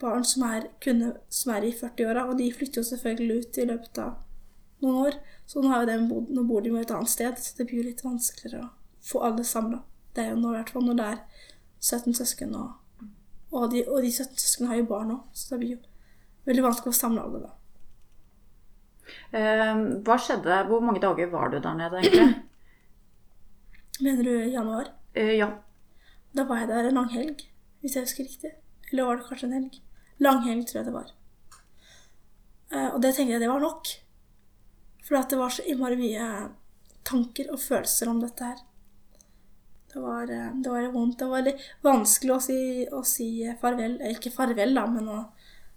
[0.02, 3.66] barn som er, kunne, som er i 40-åra, og de flytter jo selvfølgelig ut i
[3.70, 4.16] løpet av
[4.84, 5.20] noen år.
[5.46, 5.74] Så nå,
[6.10, 8.72] bodd, nå bor de jo et annet sted, så det blir jo litt vanskeligere å
[9.04, 9.82] få alle samla.
[10.16, 11.20] Det er jo nå, i hvert fall når det er
[11.84, 12.72] 17 søsken og
[13.54, 15.82] og de, og de søsknene har jo barn òg, så det blir jo
[16.50, 17.52] veldig vanskelig å samle alle da.
[19.38, 20.64] Eh, hva skjedde?
[20.70, 22.42] Hvor mange dager var du der nede, egentlig?
[24.06, 24.90] Mener du januar?
[25.14, 25.52] Eh, ja.
[26.34, 27.44] Da var jeg der en lang helg,
[27.84, 28.56] hvis jeg husker riktig.
[28.90, 29.78] Eller var det kanskje en helg?
[30.24, 31.14] Lang helg, tror jeg det var.
[32.74, 33.94] Eh, og det tenkte jeg det var nok.
[35.04, 36.28] For det var så innmari mye
[37.04, 38.62] tanker og følelser om dette her.
[39.94, 41.20] Det var, eh, det var vondt.
[41.20, 42.60] Det var litt vanskelig å si,
[42.92, 43.28] å si
[43.62, 44.00] farvel.
[44.10, 45.20] Ikke farvel, da, men å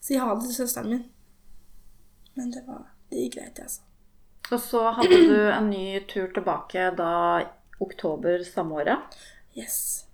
[0.00, 1.04] si ha det til søsteren min.
[2.36, 3.82] Men det, var, det gikk greit, altså.
[4.46, 7.12] Og så hadde du en ny tur tilbake da
[7.82, 9.16] oktober samme året?
[9.58, 10.06] Yes.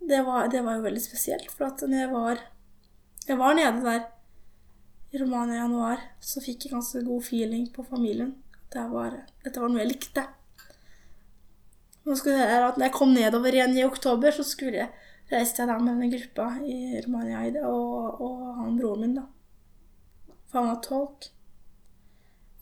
[0.00, 2.46] Det var, det var jo veldig spesielt, for at når jeg var
[3.28, 4.06] Jeg var nede der
[5.12, 8.34] i Romania i januar, så fikk jeg ganske god feeling på familien.
[8.72, 10.26] Det var, dette var noe jeg likte.
[12.04, 15.62] Nå skulle jeg at når jeg kom nedover igjen i oktober, så skulle jeg reiste
[15.62, 19.26] jeg da med denne gruppa i Romania og, og han broren min, da.
[20.48, 21.28] For han var tolk.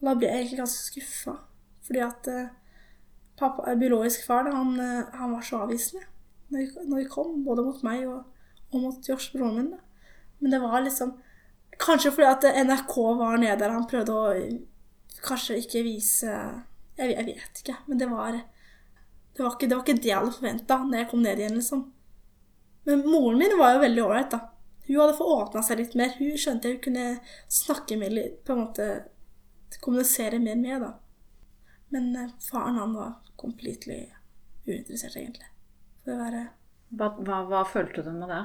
[0.02, 1.36] Da ble jeg egentlig ganske skuffa.
[1.86, 2.48] Fordi at eh,
[3.38, 6.02] pappa, eh, biologisk far da, han, eh, han, var så avvisende
[6.50, 7.38] når vi, når vi, kom.
[7.46, 8.24] Både mot meg og,
[8.72, 9.70] og mot Josh, broren min.
[9.74, 10.10] da.
[10.42, 11.14] Men det var liksom
[11.82, 14.34] Kanskje fordi at NRK var nede der han prøvde å
[15.26, 16.30] kanskje ikke vise
[16.96, 18.38] Jeg, jeg vet ikke, men det var
[19.36, 21.58] det var ikke det, var ikke det jeg hadde forventa når jeg kom ned igjen,
[21.60, 21.82] liksom.
[22.88, 24.38] Men moren min var jo veldig ålreit, da.
[24.86, 26.14] Hun hadde fått åpna seg litt mer.
[26.16, 27.06] Hun skjønte jeg kunne
[27.52, 28.86] snakke med på en måte
[29.84, 30.94] kommunisere mer med, da.
[31.92, 34.06] Men eh, faren, han var completely
[34.64, 35.50] uinteressert, egentlig.
[36.04, 36.46] For å være
[36.96, 38.42] hva, hva, hva, følte du med det?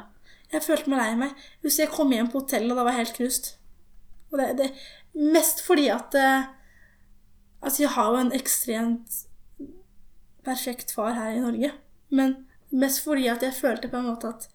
[0.51, 1.43] Jeg følte meg lei meg.
[1.63, 3.53] Husker jeg kom hjem på hotellet, og da var jeg helt knust.
[4.31, 4.71] Og det, det
[5.11, 6.51] Mest fordi at uh,
[7.61, 9.17] Altså, jeg har jo en ekstremt
[10.41, 11.69] perfekt far her i Norge.
[12.09, 12.33] Men
[12.71, 14.47] mest fordi at jeg følte på en måte at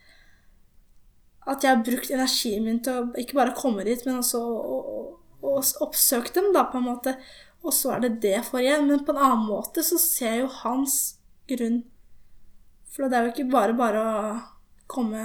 [1.46, 4.78] at jeg har brukt energien min til å ikke bare komme dit, men også å,
[4.90, 5.02] å,
[5.46, 5.52] å
[5.86, 7.14] oppsøke dem, da, på en måte.
[7.62, 8.88] Og så er det det jeg får igjen.
[8.88, 10.96] Men på en annen måte så ser jeg jo hans
[11.50, 11.84] grunn.
[12.90, 14.16] For det er jo ikke bare bare å
[14.90, 15.22] komme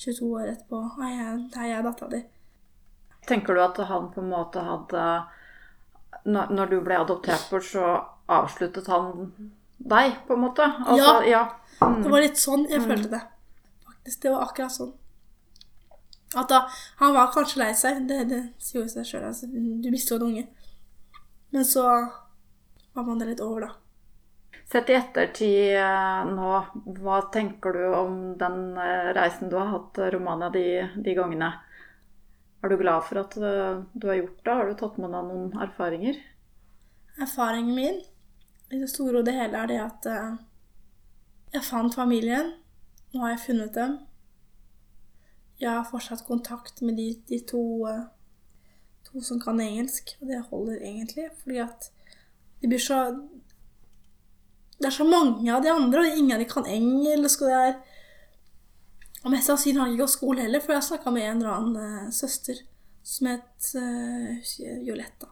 [0.00, 2.20] 22 år etterpå Hei, jeg er dattera di.
[3.28, 5.02] Tenker du at han på en måte hadde
[6.24, 7.98] Når du ble adoptert bort, så
[8.30, 9.28] avsluttet han
[9.80, 10.64] deg, på en måte?
[10.84, 11.28] Altså, ja.
[11.28, 11.42] ja.
[11.80, 12.02] Mm.
[12.04, 12.88] Det var litt sånn jeg mm.
[12.90, 13.20] følte det.
[13.88, 14.22] Faktisk.
[14.22, 14.90] Det var akkurat sånn.
[16.36, 16.58] At da,
[17.00, 19.24] Han var kanskje lei seg, det, det sier jo seg sjøl.
[19.30, 20.44] Altså, du mister jo en unge.
[21.50, 23.89] Men så var man det litt over, da.
[24.70, 26.50] Sett i ettertid eh, nå,
[27.00, 31.50] hva tenker du om den eh, reisen du har hatt til Romania de, de gangene?
[32.62, 34.54] Er du glad for at eh, du har gjort det?
[34.60, 36.20] Har du tatt med deg noen erfaringer?
[37.18, 37.98] Erfaringen min
[38.70, 40.06] i det store og det hele er det at
[41.50, 42.52] jeg fant familien.
[43.10, 43.98] Nå har jeg funnet dem.
[45.60, 48.04] Jeg har fortsatt kontakt med de, de to, eh,
[49.04, 51.90] to, som kan engelsk, og det holder egentlig, fordi at
[52.62, 53.00] de blir så
[54.80, 57.62] Det er så mange av de andre, og ingen av de kan engelsk, og det
[57.68, 57.80] er
[59.20, 61.50] Og mest sannsynlig har han ikke gått skole heller, for jeg snakka med en eller
[61.52, 62.62] annen uh, søster
[63.04, 65.28] som het uh, Violetta.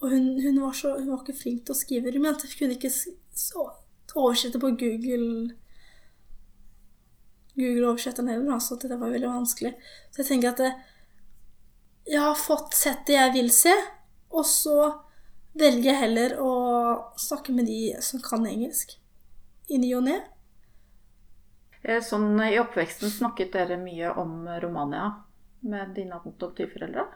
[0.00, 2.78] Og hun, hun, var så, hun var ikke flink til å skrive men Hun kunne
[2.78, 2.92] ikke
[4.16, 5.52] oversette på Google
[7.56, 9.72] Google-oversetteren heller, så det var veldig vanskelig.
[10.10, 10.72] Så jeg tenker at det,
[12.06, 13.72] jeg har fått sett det jeg vil se,
[14.30, 14.76] og så
[15.56, 16.50] velger jeg heller å
[17.20, 18.96] snakke med de som kan engelsk.
[19.68, 20.16] I ny og ne.
[21.82, 25.10] Eh, sånn i oppveksten snakket dere mye om Romania
[25.66, 27.06] med dine adoptivforeldre?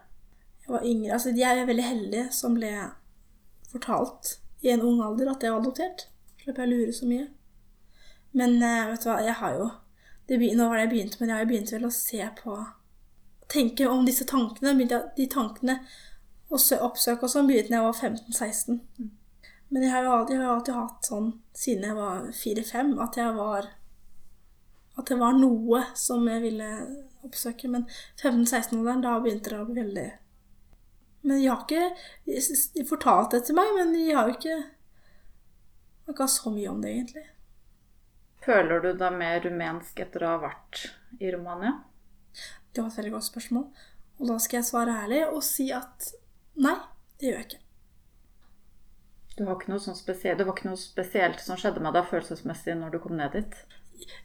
[0.65, 1.13] Jeg var yngre.
[1.17, 2.73] Altså, de er veldig heldige som ble
[3.71, 6.09] fortalt i en ung alder at jeg var adoptert.
[6.43, 7.29] Slipper jeg å lure så mye.
[8.37, 9.71] Men eh, vet du hva, jeg har jo
[10.31, 12.59] det, Nå var det jeg begynte, men jeg begynte vel å se på
[13.51, 14.77] Tenke om disse tankene.
[15.17, 15.81] De tankene
[16.51, 18.79] og oppsøke og sånn begynte da jeg var 15-16.
[19.71, 23.37] Men jeg har jo alltid, har alltid hatt sånn siden jeg var 4-5 at jeg
[23.37, 23.69] var
[24.99, 26.71] At det var noe som jeg ville
[27.25, 27.71] oppsøke.
[27.71, 27.87] Men
[28.19, 30.09] 15-16-ålderen, da begynte det å bli veldig
[31.23, 31.87] Men de har ikke
[32.27, 34.59] De fortalte det til meg, men de har jo ikke
[36.11, 37.27] Ikke så mye om det, egentlig.
[38.43, 40.87] Føler du deg mer rumensk etter å ha vært
[41.21, 41.77] i Romania?
[42.73, 43.67] Det var et veldig godt spørsmål.
[44.19, 46.11] Og da skal jeg svare ærlig og si at
[46.59, 46.75] nei,
[47.21, 47.61] det gjør jeg ikke.
[49.41, 52.09] Du har ikke noe sånn spesielt, det var ikke noe spesielt som skjedde med deg
[52.11, 53.55] følelsesmessig når du kom ned dit?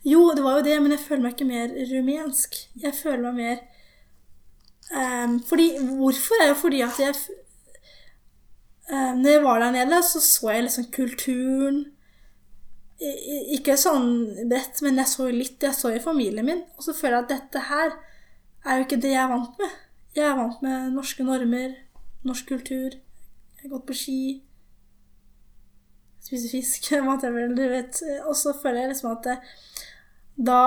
[0.03, 2.57] Jo, det var jo det, men jeg føler meg ikke mer rumensk.
[2.83, 3.61] Jeg føler meg mer
[4.91, 6.43] um, fordi, Hvorfor?
[6.43, 7.15] er jo fordi at jeg
[8.91, 11.85] um, Når jeg var der nede, så så jeg liksom kulturen
[13.55, 14.09] ikke sånn
[14.49, 15.63] bredt, men jeg så jo litt.
[15.63, 16.61] Jeg så i familien min.
[16.75, 17.95] Og så føler jeg at dette her
[18.65, 19.79] er jo ikke det jeg er vant med.
[20.15, 21.75] Jeg er vant med norske normer,
[22.27, 22.95] norsk kultur.
[22.95, 24.19] Jeg har gått på ski.
[26.25, 28.01] Spiser fisk, whatever, du vet.
[28.25, 29.39] Og så føler jeg liksom at det,
[30.35, 30.61] da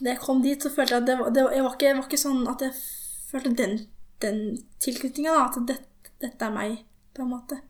[0.00, 2.08] da jeg kom dit, så følte jeg at det det jeg, var ikke, jeg var
[2.08, 2.72] ikke, sånn at jeg
[3.30, 3.76] følte den,
[4.24, 4.40] den
[4.82, 6.82] tilknytninga, At dette, dette er meg,
[7.14, 7.60] på en måte.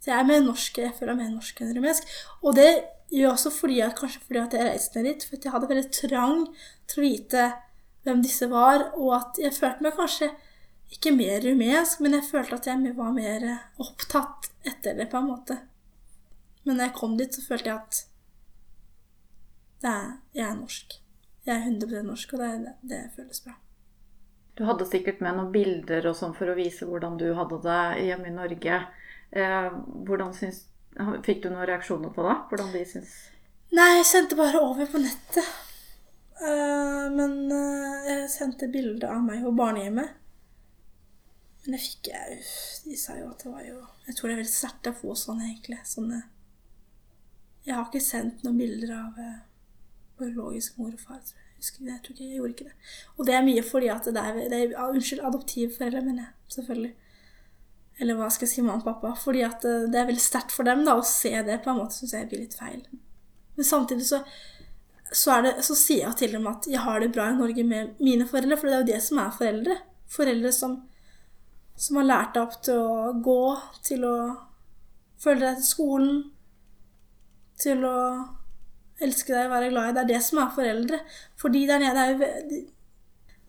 [0.00, 2.12] Så jeg er mer norsk, jeg føler meg mer norsk enn rumensk.
[2.42, 2.70] Og det
[3.12, 5.90] gjør også fordi at, kanskje fordi at jeg reiste ned dit, for jeg hadde veldig
[5.94, 6.46] trang
[6.90, 7.48] til å vite
[8.06, 10.30] hvem disse var, og at jeg følte meg kanskje
[10.90, 13.44] ikke mer rumensk, men jeg følte at jeg var mer
[13.82, 15.58] opptatt etter det, på en måte.
[16.64, 18.00] Men når jeg kom dit, så følte jeg at
[19.80, 20.96] er, jeg er norsk.
[21.46, 23.54] Jeg er 100% norsk, og det, det føles bra.
[24.58, 27.80] Du hadde sikkert med noen bilder og sånn for å vise hvordan du hadde det
[28.10, 28.82] hjemme i Norge.
[29.30, 29.70] Eh,
[30.06, 30.66] hvordan syns
[31.22, 32.32] Fikk du noen reaksjoner på det?
[32.50, 33.12] Hvordan de syns
[33.70, 35.46] Nei, jeg sendte bare over på nettet.
[36.40, 40.16] Uh, men uh, jeg sendte bilde av meg på barnehjemmet.
[41.62, 42.40] Men det fikk jeg
[42.88, 43.76] De sa jo at det var jo
[44.08, 45.78] Jeg tror det er veldig sterkt å få sånn, egentlig.
[45.86, 46.24] Sånne
[47.66, 49.20] Jeg har ikke sendt noen bilder av
[50.20, 51.20] biologisk mor og far.
[51.60, 52.74] Jeg jeg tror ikke jeg gjorde ikke det.
[53.18, 56.32] Og det er mye fordi at det er, det er Unnskyld, adoptivforeldre, mener jeg.
[56.54, 56.94] Selvfølgelig.
[58.00, 59.12] Eller hva skal jeg si, mamma og pappa.
[59.20, 61.82] Fordi at eh, det er veldig sterkt for dem da, å se det på en
[61.82, 62.80] måte syns jeg blir litt feil.
[63.58, 64.22] Men samtidig så,
[65.12, 68.00] så, det, så, sier jeg til dem at jeg har det bra i Norge med
[68.00, 69.76] mine foreldre, for det er jo det som er foreldre.
[70.10, 70.78] Foreldre som,
[71.76, 73.42] som har lært deg opp til å gå,
[73.84, 74.16] til å
[75.20, 76.22] følge deg til skolen,
[77.62, 77.96] til å
[79.04, 79.94] elske deg, være glad i.
[79.96, 81.00] Det er det som er foreldre.
[81.40, 82.30] Fordi der nede er jo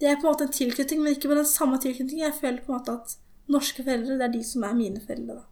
[0.01, 2.25] Det er på en måte en tilknytning, men ikke med den samme tilknytningen.
[2.25, 3.17] Jeg føler på en måte at
[3.53, 5.43] norske foreldre, det er de som er mine foreldre, da.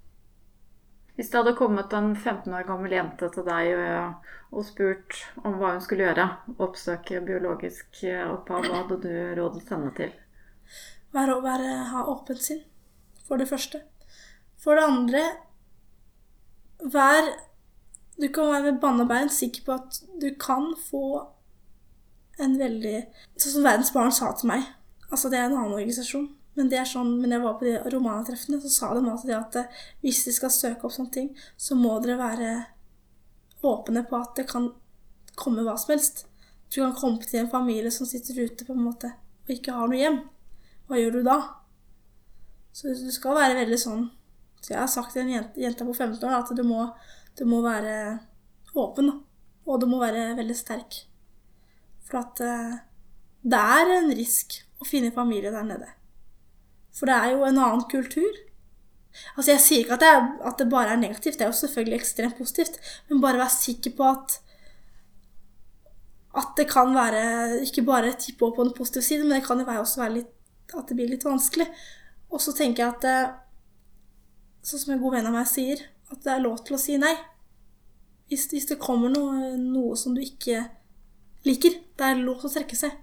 [1.19, 5.57] Hvis det hadde kommet en 15 år gammel jente til deg og, og spurt om
[5.59, 6.25] hva hun skulle gjøre,
[6.63, 10.13] oppsøke biologisk opphav, hva hadde du rådet henne til?
[11.11, 12.63] Være, være, ha åpent sinn,
[13.27, 13.83] for det første.
[14.63, 15.27] For det andre
[16.79, 17.25] Vær
[18.19, 21.03] Du kan være med bannebein sikker på at du kan få
[22.39, 22.97] en veldig
[23.39, 24.65] Sånn som Verdens Barn sa til meg.
[25.09, 26.27] Altså, det er en annen organisasjon.
[26.59, 29.55] Men det er sånn, men jeg var på de romantreffene, så sa de alltid at
[29.61, 32.49] eh, hvis de skal søke opp sånne ting, så må dere være
[33.63, 34.67] åpne på at det kan
[35.39, 36.25] komme hva som helst.
[36.67, 39.13] Du kan komme til en familie som sitter ute på en måte
[39.49, 40.19] og ikke har noe hjem.
[40.89, 41.37] Hva gjør du da?
[42.73, 44.03] Så du skal være veldig sånn
[44.61, 46.83] Så jeg har sagt til en jente, jente på 15 år at du må,
[47.39, 48.19] du må være
[48.75, 49.11] åpen,
[49.65, 51.03] og du må være veldig sterk.
[52.09, 52.75] For at eh,
[53.47, 55.87] det er en risk å finne familie der nede.
[56.95, 58.29] For det er jo en annen kultur.
[59.35, 61.61] Altså, jeg sier ikke at det, er, at det bare er negativt, det er jo
[61.61, 62.77] selvfølgelig ekstremt positivt,
[63.09, 64.39] men bare vær sikker på at
[66.37, 69.59] at det kan være ikke bare tippe opp på en positiv side, men det kan
[69.59, 70.29] jo også være litt,
[70.77, 71.65] at det blir litt vanskelig.
[72.29, 73.45] Og så tenker jeg at
[74.59, 76.97] Sånn som en god venn av meg sier, at det er lov til å si
[77.01, 77.15] nei.
[78.29, 80.67] Hvis, hvis det kommer noe, noe som du ikke
[81.47, 82.97] liker, det er lov til å trekke seg.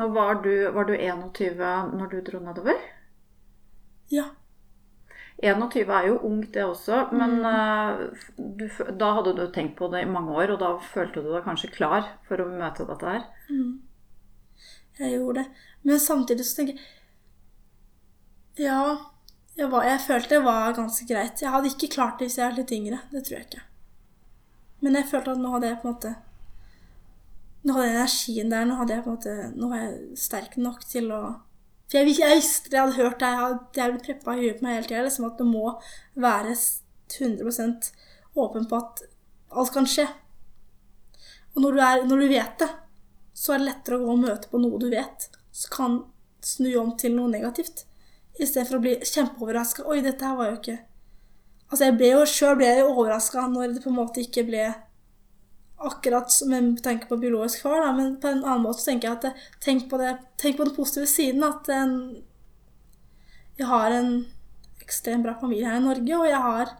[0.00, 2.78] Nå var du, var du 21 når du dro nedover?
[4.12, 4.30] Ja.
[5.42, 7.04] 21 er jo ungt, det også.
[7.12, 7.46] Men mm.
[7.46, 8.66] uh, du,
[8.98, 11.72] da hadde du tenkt på det i mange år, og da følte du deg kanskje
[11.74, 13.24] klar for å møte dette her?
[13.50, 13.80] Mm.
[14.98, 15.64] Jeg gjorde det.
[15.82, 19.11] Men samtidig så tenker jeg Ja,
[19.58, 21.42] jeg, var, jeg følte det var ganske greit.
[21.42, 23.00] Jeg hadde ikke klart det hvis jeg var litt yngre.
[23.12, 23.64] Det tror jeg ikke.
[24.82, 26.14] Men jeg følte at nå hadde jeg på en måte
[27.62, 28.66] nå hadde jeg energien der.
[28.66, 31.22] Nå, hadde jeg på en måte, nå var jeg sterk nok til å
[31.90, 34.78] For jeg, jeg visste det, jeg hadde hørt jeg hadde, hadde preppa huet på meg
[34.78, 35.04] hele tida.
[35.06, 35.76] Liksom at du må
[36.26, 37.92] være 100%
[38.42, 39.04] åpen på at
[39.52, 40.08] alt kan skje.
[41.52, 42.70] Og når du, er, når du vet det,
[43.36, 45.98] så er det lettere å gå og møte på noe du vet, som kan
[46.42, 47.84] snu om til noe negativt.
[48.40, 49.84] Istedenfor å bli kjempeoverraska.
[49.90, 50.78] Oi, dette her var jo ikke
[51.72, 54.66] Altså, jeg ble jo sjøl overraska når det på en måte ikke ble
[55.82, 59.16] akkurat som en tenker på biologisk far, da, men på en annen måte tenker jeg
[59.16, 61.42] at jeg, tenk, på det, tenk på den positive siden.
[61.46, 61.96] At en,
[63.56, 64.12] jeg har en
[64.84, 66.76] ekstremt bra familie her i Norge, og jeg har,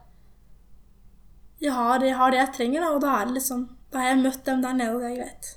[1.63, 2.85] jeg har, jeg har det jeg trenger.
[2.85, 5.53] Da, og da, liksom, da har jeg møtt dem der nede, og det er greit.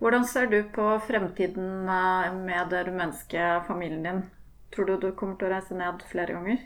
[0.00, 4.22] Hvordan ser du på fremtiden eh, med det rumenske familien din?
[4.70, 6.60] Tror du du kommer til å reise ned flere ganger?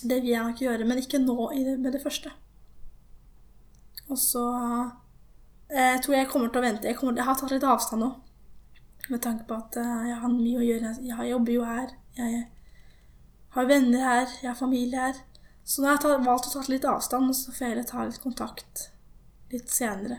[0.00, 1.36] Det vil jeg nok gjøre, men ikke nå
[1.80, 2.32] med det første.
[4.10, 4.44] Og så
[5.70, 6.88] jeg tror jeg kommer til å vente.
[6.88, 8.10] Jeg, kommer, jeg har tatt litt avstand nå.
[9.10, 10.94] Med tanke på at uh, jeg har mye å gjøre.
[11.06, 11.92] Jeg jobber jo her.
[12.18, 12.40] Jeg
[13.54, 14.32] har venner her.
[14.40, 15.20] Jeg har familie her.
[15.62, 18.22] Så nå har jeg valgt å ta litt avstand, og så får jeg ta litt
[18.22, 18.88] kontakt
[19.52, 20.18] litt senere.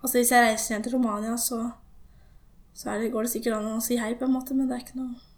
[0.00, 1.58] Altså hvis jeg reiser igjen til Romania, så,
[2.72, 4.86] så det, går det sikkert an å si hei, på en måte, men det er
[4.86, 5.31] ikke noe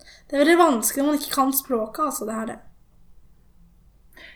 [0.00, 2.28] Det er veldig vanskelig når man ikke kan språket, altså.
[2.28, 2.60] Det er det.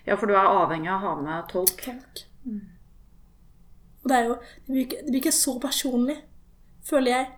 [0.06, 1.80] Ja, for du er avhengig av å ha med tolk.
[1.84, 2.24] tolk.
[2.44, 2.62] Mm.
[4.02, 6.16] Og det, er jo, det, blir ikke, det blir ikke så personlig,
[6.86, 7.28] føler jeg.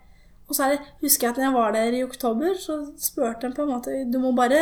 [0.51, 3.55] Og så det, husker jeg at når jeg var der i oktober, så spurte de
[3.55, 4.59] på en måte Du må bare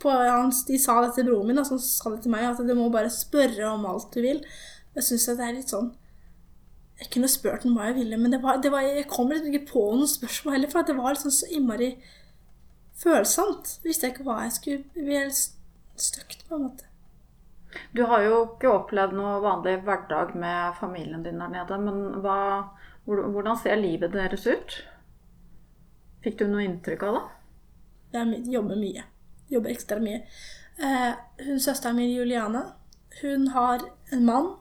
[0.00, 2.74] på, hans, De sa det til broren min, som sa det til meg, at du
[2.76, 4.42] må bare spørre om alt du vil.
[4.96, 5.94] Jeg syns det er litt sånn
[7.00, 9.48] Jeg kunne spurt ham hva jeg ville, men det var, det var, jeg kom liksom
[9.48, 11.94] ikke på noen spørsmål heller, for det var liksom så innmari
[13.00, 13.78] følsomt.
[13.84, 15.40] Visste jeg ikke hva jeg skulle bli helt
[16.00, 16.86] støkt, på en måte.
[17.94, 21.78] Du har jo ikke opplevd noe vanlig hverdag med familien din der nede.
[21.78, 22.38] Men hva,
[23.06, 24.80] hvordan ser livet deres ut?
[26.24, 27.24] Fikk du noe inntrykk av det?
[28.16, 29.06] Jeg jobber mye.
[29.50, 30.24] Jobber ekstra mye.
[30.80, 31.12] Eh,
[31.46, 32.64] hun Søsteren min Juliane
[33.22, 33.82] hun har
[34.12, 34.52] en mann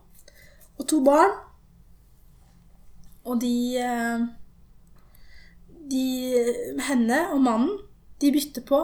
[0.80, 1.36] og to barn.
[3.26, 4.26] Og de, eh,
[5.92, 6.06] de
[6.88, 7.89] Henne og mannen
[8.20, 8.80] de bytter på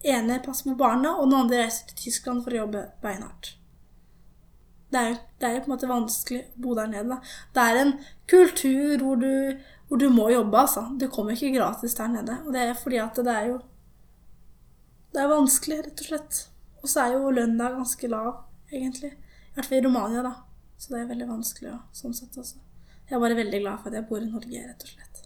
[0.00, 3.54] ene passer på barna, og den andre reiser til Tyskland for å jobbe beinhardt.
[4.90, 7.14] Det er, det er jo på en måte vanskelig å bo der nede.
[7.14, 7.34] Da.
[7.54, 7.92] Det er en
[8.30, 10.88] kultur hvor du, hvor du må jobbe, altså.
[10.98, 12.40] Du kommer ikke gratis der nede.
[12.42, 13.60] Og det er fordi at det er jo
[15.10, 16.36] Det er vanskelig, rett og slett.
[16.82, 19.10] Og så er jo lønna ganske lav, egentlig.
[19.10, 20.34] I hvert fall i Romania, da.
[20.78, 22.60] Så det er veldig vanskelig å sånn sett også.
[23.08, 25.24] Jeg er bare veldig glad for at jeg bor i Norge, rett og slett.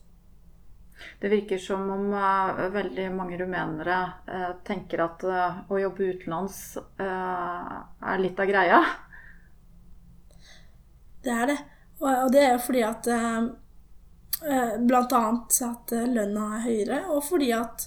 [1.20, 3.98] Det virker som om uh, veldig mange rumenere
[4.28, 6.58] uh, tenker at uh, å jobbe utenlands
[6.98, 8.80] er litt av greia.
[11.24, 11.58] Det er det.
[12.00, 13.12] Og, og det er jo fordi at
[14.44, 17.86] Blant annet at lønna er høyere, og fordi at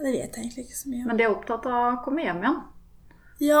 [0.00, 1.10] det vet jeg egentlig ikke så mye om.
[1.10, 2.56] Men de er opptatt av å komme hjem igjen.
[3.44, 3.60] Ja,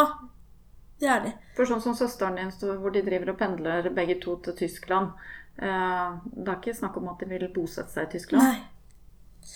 [0.98, 1.32] det er de.
[1.54, 2.50] For sånn som søsteren din,
[2.80, 5.14] hvor de driver og pendler begge to til Tyskland
[5.54, 8.42] Det er ikke snakk om at de vil bosette seg i Tyskland?
[8.42, 9.52] Nei.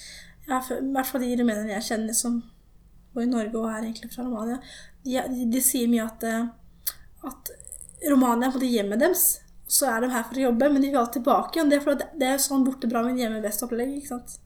[0.49, 2.38] Ja, for, I hvert fall de rumenerne jeg kjenner som
[3.12, 4.61] bor i Norge og er egentlig fra Romania,
[5.05, 6.94] de, de, de sier mye at, eh,
[7.28, 7.53] at
[8.09, 9.26] Romania er hjemmet deres.
[9.68, 11.70] Så er de her for å jobbe, men de vil alltid tilbake igjen.
[11.70, 13.99] Det er, for det, det er sånn borte bra, men hjemme best-opplegg.
[13.99, 14.38] ikke sant?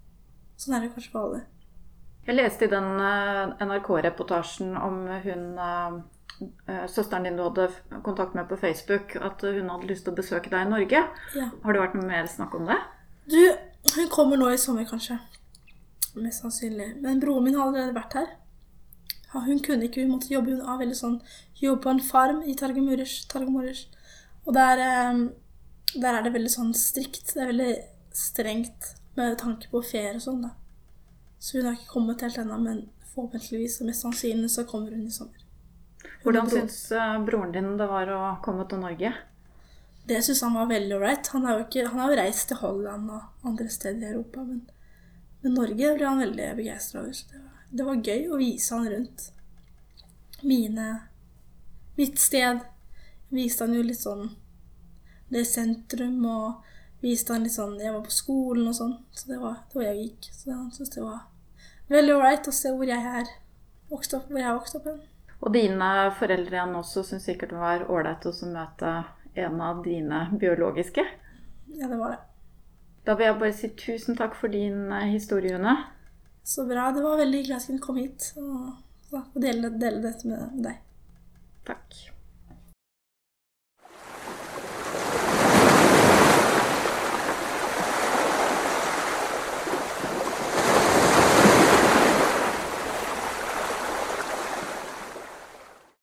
[0.59, 1.43] Sånn er det kanskje for alle.
[2.27, 6.01] Jeg leste i den eh, NRK-reportasjen om hun eh, eh,
[6.91, 7.69] søsteren din du hadde
[8.07, 11.03] kontakt med på Facebook, at hun hadde lyst til å besøke deg i Norge.
[11.37, 11.49] Ja.
[11.65, 12.79] Har det vært noe mer snakk om det?
[13.31, 13.41] Du,
[13.97, 15.19] hun kommer nå i sommer, kanskje.
[16.15, 16.95] Mest sannsynlig.
[17.01, 18.31] Men broren min har allerede vært her.
[19.33, 20.57] Hun kunne ikke, hun måtte jobbe.
[20.57, 21.21] Hun har veldig sånn
[21.63, 23.23] jobb på en farm i Targumurish.
[23.33, 23.87] Targumurish.
[24.45, 25.23] Og der, eh,
[25.95, 27.35] der er det veldig sånn strikt.
[27.35, 27.75] Det er veldig
[28.13, 30.53] strengt med tanke på ferie og sånn, da.
[31.39, 32.83] Så hun har ikke kommet helt ennå, men
[33.15, 35.42] forhåpentligvis og mest sannsynlig så kommer hun i sommer.
[36.23, 39.13] Hvordan syns eh, broren din det var å komme til Norge?
[40.07, 41.31] Det syns han var veldig ålreit.
[41.35, 44.65] Han, har han har jo reist til Holland og andre steder i Europa, men,
[45.43, 47.23] men Norge ble han veldig begeistra over.
[47.31, 49.29] Det var, det var gøy å vise han rundt
[50.43, 50.89] mine
[51.97, 52.63] mitt sted.
[53.33, 54.33] Viste han jo litt sånn
[55.33, 59.39] det sentrum, og viste han litt sånn Jeg var på skolen og sånn, så det
[59.41, 60.29] var, det var jeg gikk.
[60.35, 61.23] Så han syntes det var
[61.93, 63.33] veldig ålreit å se hvor jeg er
[63.93, 65.01] vokst opp, hvor jeg vokste opp hen.
[65.43, 65.89] Og dine
[66.19, 68.93] foreldre igjen også syns sikkert det var ålreit å møte
[69.43, 71.05] en av dine biologiske.
[71.73, 72.21] Ja, det var det.
[73.03, 75.75] Da vil jeg bare si tusen takk for din eh, historie, Une.
[76.47, 76.91] Så bra.
[76.95, 78.73] Det var veldig hyggelig at jeg kunne komme hit og,
[79.19, 80.83] og dele, dele dette med, med deg.
[81.67, 82.12] Takk.